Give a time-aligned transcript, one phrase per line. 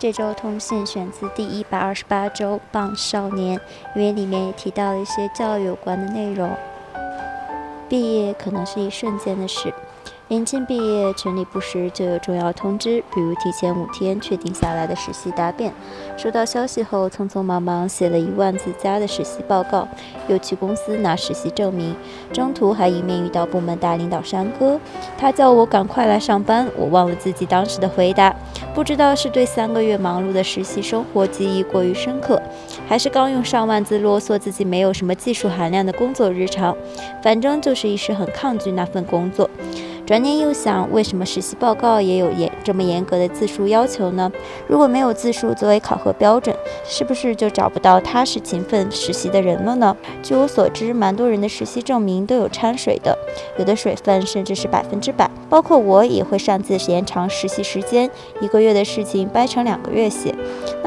[0.00, 3.58] 这周通信选自第一百二十八周《棒少年》，
[3.94, 6.50] 因为里面也提到了一些教育有关的内容。
[7.86, 9.70] 毕业可能是一瞬间的事。
[10.30, 15.72] 临近毕业，群里不时就有重要通知，比如提前五天确定下来的实习答辩。
[16.16, 19.88] 收到消息后，匆匆忙忙写了一万字加的实习报告，
[20.28, 21.96] 又去公司拿实习证明。
[22.32, 24.78] 中途还迎面遇到部门大领导山哥，
[25.18, 26.64] 他叫我赶快来上班。
[26.76, 28.32] 我忘了自己当时的回答，
[28.72, 32.40] 不知道是对三个月忙碌的实习生活记忆过于深刻，
[32.86, 36.76] 还是刚用上万字啰嗦自己没有什么技术含量的工作日常。
[37.20, 39.50] 反正就是一时很抗拒那份工作。
[40.10, 44.28] 转念又想，为什么实习报告也有严这么严格的字数要求呢？
[44.66, 46.52] 如果没有字数作为考核标准，
[46.84, 49.96] 是不是就找不到踏实勤奋实习的人了呢？
[50.20, 53.16] 据我所知，蛮多人的实习证明都有掺水的，
[53.56, 55.30] 有的水分甚至是百分之百。
[55.48, 60.34] 包括我也会擅自延长实习时间，一个月的事情掰成两个月写。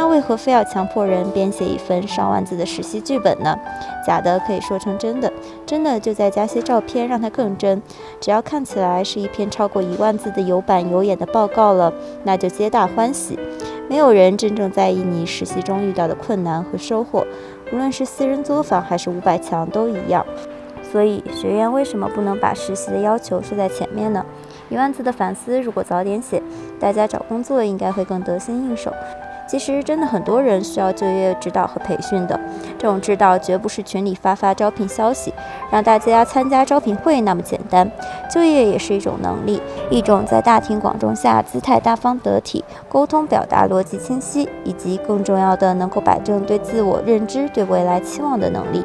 [0.04, 3.58] 那为何非要强迫人编写一份上万字的实习剧本呢？
[4.06, 5.32] 假的可以说成真的，
[5.66, 7.82] 真的就再加些照片，让它更真。
[8.20, 11.94] 只要看起来是一篇超过一万字的有板有眼的报告了，
[12.26, 13.40] 那就皆大欢喜。
[13.88, 17.26] 没有人真正在意你实习中遇到的困难和收获，
[17.72, 20.26] 无论是私人作坊还是五百强都一样。
[20.92, 24.26] 所以学院为什么不能把实习的要求说在前面呢？
[24.68, 26.44] 一万字的反思如果早点写，
[26.78, 28.94] 大家找工作应该会更得心应手。
[29.54, 32.40] 其实真的很多人需要就业指导和培训的，
[32.76, 35.32] 这种指导绝不是群里发发招聘消息，
[35.72, 37.88] 让大家参加招聘会那么简单。
[38.32, 48.84] 就业也是一种能力，一种在大庭广众下姿态大方得体、沟通表达逻辑清晰，以及更重要的能够摆正对自我认知、对未来期望的能力。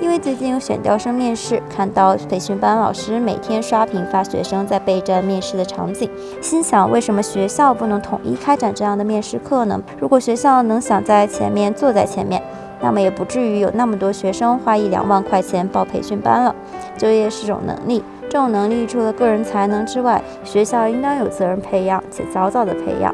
[0.00, 6.08] 因为最近有选调生面试，看到培训班老师每天刷屏发学生在备战面试的场景，
[6.40, 9.80] 心想为什么学校不能统一开展这样的面试课呢？
[9.98, 12.40] 如果学校能想在前面坐在前面，
[12.80, 16.54] 那么也不至于有那么多学生花一两万块钱报培训班了。
[16.96, 23.12] 就业是种能力，这种能力除了个人才能之外，学校应当有责任培养且早早的培养。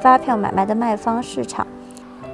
[0.00, 1.66] 发票买卖的卖方市场。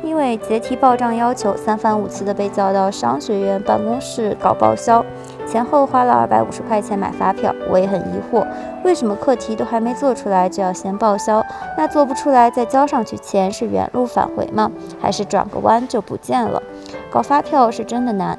[0.05, 5.03] 因为结题报账要求，三番五次的被叫到商学院办公室搞报销，
[5.47, 7.55] 前后花了二百五十块钱买发票。
[7.71, 8.47] 我也很疑惑，
[8.85, 11.43] 为什么课题都还没做出来就要先报销？
[11.79, 14.71] 那做不出来再交上去钱是原路返回吗？
[15.01, 16.63] 还是转个弯就不见了？
[17.11, 18.39] 搞发票是真的难。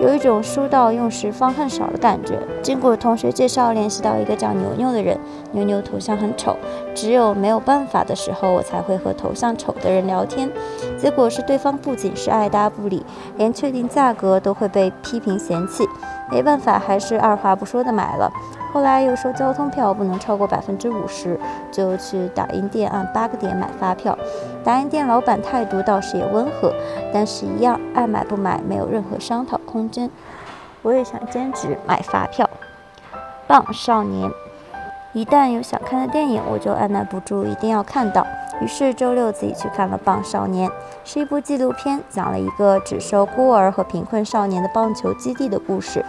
[0.00, 2.38] 有一种书到用时方恨少的感觉。
[2.62, 5.18] 经过同学介绍，联系到一个叫牛牛的人。
[5.52, 6.56] 牛牛头像很丑，
[6.94, 10.50] 只有没有办法的时候，我才会和头像丑的人聊天。
[10.96, 13.04] 结果是对方不仅是爱搭不理，
[13.36, 15.84] 连确定价格都会被批评嫌弃。
[16.30, 18.32] 没办法，还是二话不说的买了。
[18.72, 21.38] 后来又说交通票不能超过百分之五十，
[21.70, 24.18] 就去打印店按八个点买发票。
[24.64, 26.72] 打印店老板态度倒是也温和，
[27.12, 30.10] 但是一样爱买不买，没有任何商讨空间。
[30.80, 32.48] 我也想兼职买发票。
[33.46, 34.30] 棒少年，
[35.12, 38.26] 一旦有想看的电影，我就按捺不住，一定要看到。
[38.62, 40.70] 于是周六自己去看了《棒少年》，
[41.04, 46.04] 是一部纪录片，讲了一个只收孤儿和贫困少年的棒球基地的故事。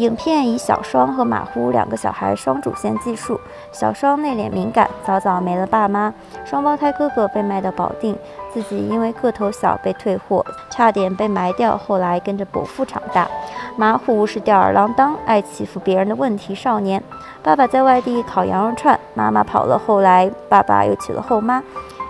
[0.00, 3.38] 影片以小双和马虎两个小孩双主线记述。
[3.70, 8.16] 小双内敛敏感，早早没了爸妈，双胞胎哥哥被卖到保定，
[8.50, 13.28] 自己因为个头小被退货，差点被埋掉，后来跟着伯父长大。
[13.76, 17.02] 马虎是吊儿郎当、爱欺负别人的问题少年，
[17.42, 21.62] 爸爸在外地烤羊肉串，妈妈跑了，后来爸爸又娶了后妈。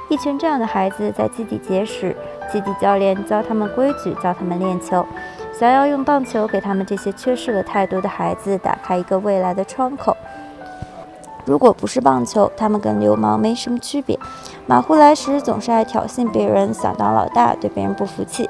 [0.09, 2.17] 一群这样的孩子在基地结识，
[2.53, 5.05] 基地教练教他们规矩，教他们练球。
[5.60, 10.16] 想要用棒球给他们这些缺失了太多的孩子打开一个未来的窗口。
[11.44, 14.19] 如果不是棒球，他们跟流氓没什么区别。
[14.66, 18.48] 马虎来时总是爱挑衅别人，想当老大，对别人不服气。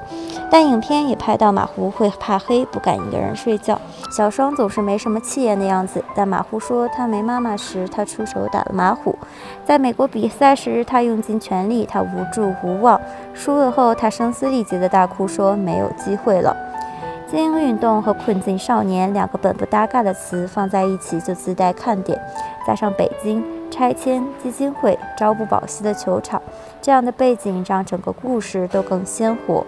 [0.53, 3.81] 但影片也拍到马虎会怕黑，不敢一个人睡觉。
[4.17, 6.05] 小双总是没什么气焰的样子。
[6.15, 9.19] 但马虎说他没妈妈时，他出手打了马虎。
[9.65, 13.01] 在美国比赛时，他用尽全力，他无助无望。
[13.35, 16.57] 输了后，他声嘶力竭的大哭说没有机会了。
[17.31, 22.21] 精英运动和困境少年两个本不搭嘎的词放在一起就自带看点，
[22.67, 23.41] 加上北京
[23.71, 26.43] 拆迁基金会朝不保夕的球场，
[26.83, 29.65] 这样的背景让整个故事都更鲜活。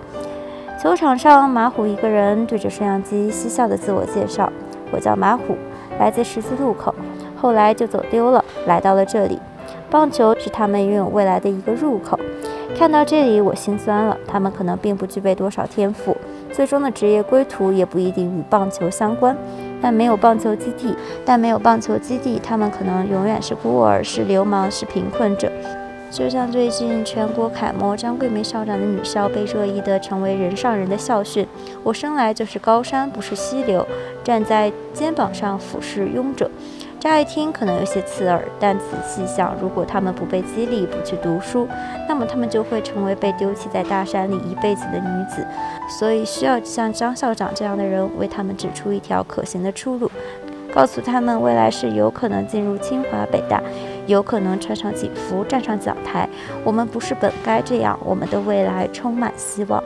[0.82, 4.52] 球场上，马虎一个人对着摄像机嬉笑的自我介绍
[4.90, 5.56] ：“我叫马虎，
[6.00, 6.92] 来自十字路口，
[7.36, 9.38] 后来就走丢了，来到了这里。
[9.88, 12.18] 棒球是他们拥有未来的一个入口。
[12.76, 16.16] 看到这里，我心酸了，他们可能并不具备多少天赋。”
[16.52, 19.37] 最终的职业归途也不一定与棒球相关，
[19.81, 20.94] 但没有棒球基地，
[21.25, 25.50] 但没有棒球基地，他们可能永远是孤儿，是流氓，是贫困者。
[26.10, 31.46] 就像最近全国楷模张桂梅校长的女校被热议的成为人上人的校训
[31.82, 33.87] ：“我生来就是高山，不是溪流，
[34.22, 36.50] 站在肩膀上俯视庸者。”
[37.02, 41.66] 乍一听可能有些刺耳，但仔细想，如果他们不被激励，不去读书，
[42.08, 45.44] 那么他们就会成为被丢弃在大山里一辈子的女子。
[45.99, 50.08] 所以需要像张校长这样的人为他们指出一条可行的出路，
[50.72, 53.60] 告诉他们未来是有可能进入清华北大，
[54.06, 56.28] 有可能穿上警服站上讲台。
[56.62, 59.82] 我们不是本该这样，我们的未来充满希望。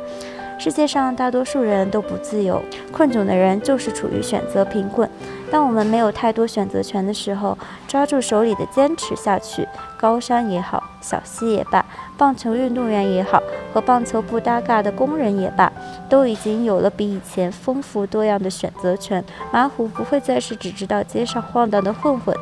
[0.59, 2.61] 世界上大多数人都不自由，
[2.93, 5.09] 困窘的人就是处于选择贫困。
[5.51, 7.57] 当我们没有太多选择权的时候，
[7.87, 9.67] 抓住手里的坚持下去，
[9.97, 11.85] 高山也好，小溪也罢，
[12.17, 15.73] 棒球运动员也好，和棒球不搭嘎的工人也罢，
[16.09, 19.25] 都已经有了比以前丰富多样的选择权。
[19.53, 22.37] 马虎不会再是只知道街上晃荡的混混。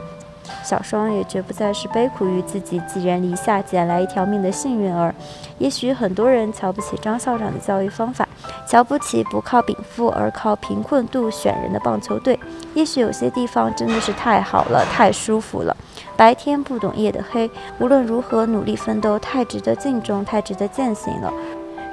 [0.62, 5.14] 小双也绝不再是悲苦于自己寄人篱下捡来一条命的幸运儿。
[5.58, 8.26] 也许很多人瞧不起张校长的教育方法，
[8.66, 12.38] 瞧不起不靠禀赋而靠贫困度选人的棒球队。
[12.74, 15.76] 也许有些地方真的是太好了，太舒服了。
[16.16, 21.32] 白天不懂夜的黑，无论如何努力奋斗，太值得敬重，太值得践行了。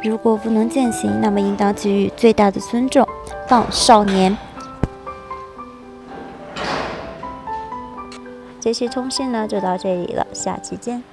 [0.04, 3.08] 如果不能践行，那么应当给予最大的尊重。
[3.48, 4.36] 棒少年。
[8.60, 11.04] 这期通信呢就到这里了，下期见。